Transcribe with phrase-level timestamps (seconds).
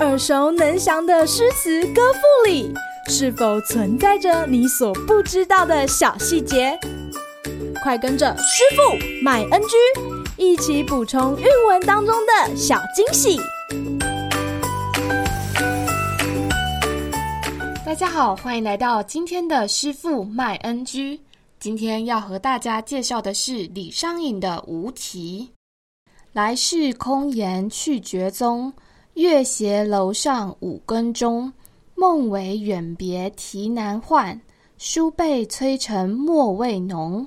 [0.00, 2.72] 耳熟能详的诗词歌赋里，
[3.08, 6.78] 是否存在着你所不知道的小细节？
[7.82, 9.76] 快跟着师傅麦恩居
[10.42, 13.38] 一起补充韵文当中的小惊喜！
[17.84, 21.20] 大家好，欢迎来到今天的师傅麦恩居。
[21.58, 25.50] 今天要和大家介绍的是李商隐的《无题》。
[26.32, 28.72] 来世空言去绝踪，
[29.14, 31.52] 月斜楼上五更钟。
[31.96, 34.40] 梦为远别啼难唤，
[34.78, 37.26] 书被催成墨未浓。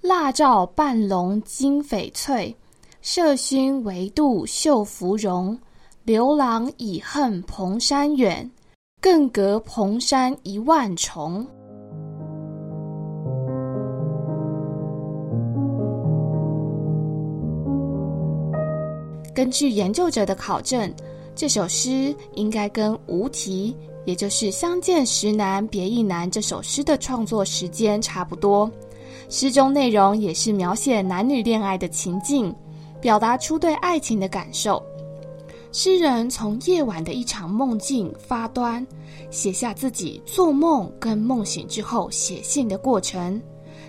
[0.00, 2.54] 蜡照半笼金翡翠，
[3.02, 5.58] 麝熏微度绣芙蓉。
[6.04, 8.48] 刘郎已恨蓬山远，
[9.00, 11.44] 更隔蓬山一万重。
[19.34, 20.92] 根据研究者的考证，
[21.36, 28.70] 这首诗应该跟《无题》，也就是“相见时难别亦难”这首诗的创作时间差不多。
[29.28, 32.54] 诗中内容也是描写男女恋爱的情境，
[33.00, 34.80] 表达出对爱情的感受。
[35.72, 38.86] 诗人从夜晚的一场梦境发端，
[39.28, 43.42] 写下自己做梦跟梦醒之后写信的过程，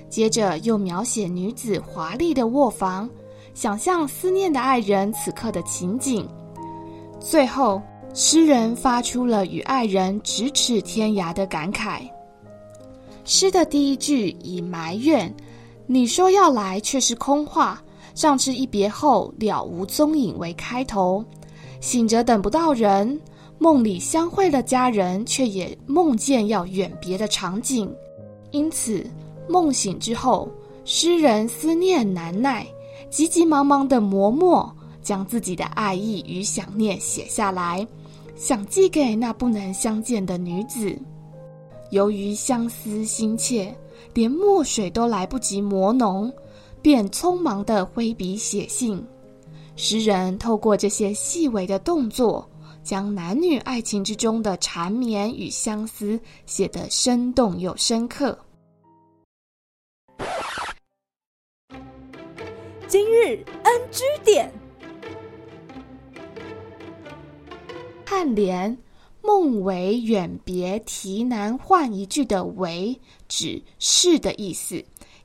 [0.09, 3.07] 接着又描写女子华丽的卧房。
[3.53, 6.27] 想象思念的爱人此刻的情景，
[7.19, 7.81] 最后
[8.13, 12.01] 诗人发出了与爱人咫尺天涯的感慨。
[13.23, 15.33] 诗的第一句以埋怨
[15.87, 17.81] “你说要来却是空话，
[18.13, 21.25] 上次一别后了无踪影”为开头，
[21.81, 23.19] 醒着等不到人，
[23.57, 27.91] 梦里相会的家人，却也梦见要远别的场景，
[28.51, 29.03] 因此
[29.49, 30.47] 梦醒之后，
[30.85, 32.65] 诗人思念难耐。
[33.09, 37.87] 急急忙忙地磨墨，将自己的爱意与想念写下来，
[38.35, 40.99] 想寄给那不能相见的女子。
[41.91, 43.73] 由于相思心切，
[44.15, 46.33] 连墨水都来不及磨浓，
[46.81, 49.05] 便匆忙地挥笔写信。
[49.75, 52.49] 诗人透过这些细微的动作，
[52.81, 58.35] 将男女爱情之中的缠绵与相思写得生动又深刻。
[62.87, 64.51] 今日 NG 点，
[68.15, 68.77] 颔联
[69.21, 74.81] “梦为远别啼难唤”一句的“为”指是的意思，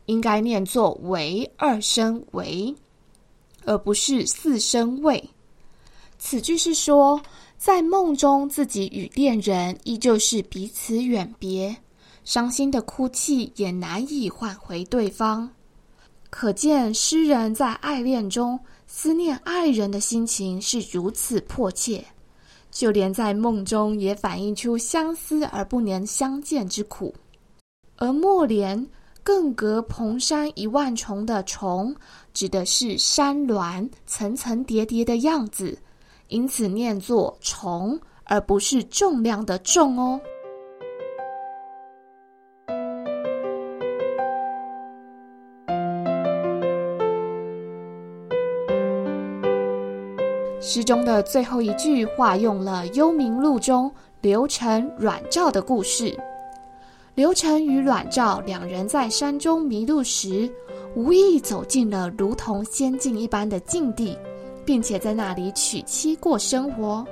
[0.07, 2.75] 应该念作“为”二声“为”，
[3.65, 5.31] 而不是四声“为”。
[6.19, 7.23] 此句是说，
[7.57, 11.77] 在梦中自己与恋人依旧是彼此远别，
[12.25, 15.49] 伤心的哭泣也难以唤回对方。
[16.29, 18.59] 可见诗人在爱恋中
[18.89, 22.05] 思念爱人的心情是如此迫切，
[22.71, 27.15] 就连在梦中也反映出相思而不能相见之苦。
[27.97, 28.87] 而末联
[29.23, 31.95] “更隔蓬山一万重”的“重”
[32.33, 35.77] 指的是山峦层层叠叠的样子，
[36.29, 40.21] 因此念作“重”而不是重量的“重”哦。
[50.61, 53.91] 诗中的最后一句化用了《幽冥录》中
[54.21, 56.15] 刘成、阮照的故事。
[57.15, 60.51] 刘成与阮照两人在山中迷路时，
[60.95, 64.17] 无意走进了如同仙境一般的境地，
[64.65, 67.05] 并且在那里娶妻过生活。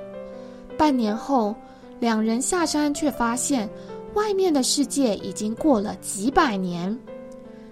[0.77, 1.53] 半年后，
[1.99, 3.67] 两人下山却发现
[4.13, 6.97] 外面的世界已经过了几百年。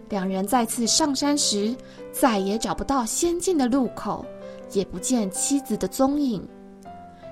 [0.09, 1.75] 两人再次上山时，
[2.11, 4.25] 再也找不到仙境的路口。
[4.71, 6.47] 也不见妻子的踪影。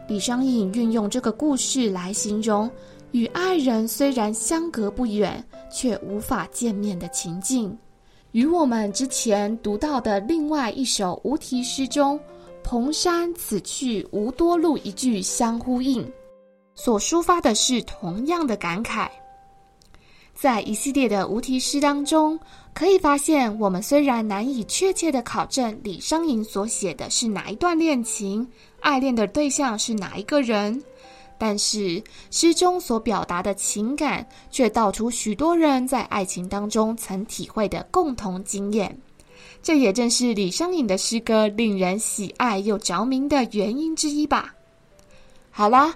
[0.07, 2.69] 李商隐运用这个故事来形容
[3.11, 7.75] 与爱人虽然相隔不远，却无法见面的情境，
[8.31, 12.19] 与我们之前读到的另外一首无题诗中
[12.63, 16.05] “蓬山此去无多路”一句相呼应，
[16.75, 19.09] 所抒发的是同样的感慨。
[20.35, 22.37] 在一系列的无题诗当中，
[22.73, 28.45] 可以发现，我们虽然难以确切地考证李商隐所写的是哪一段恋情，
[28.81, 30.83] 爱恋的对象是哪一个人，
[31.37, 38.95] 但是诗中所表达的情感却道出许多人在爱情当中曾体会的共同经验。
[39.63, 44.53] 这也正是李商隐的诗歌令人喜爱又着迷的原因之一吧。
[45.49, 45.95] 好啦。